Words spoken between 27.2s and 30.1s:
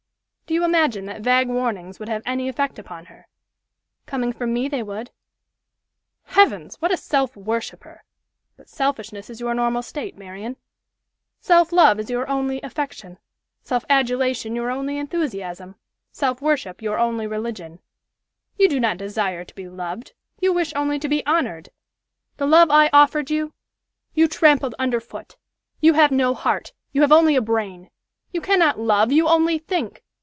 a brain! You cannot love, you only think!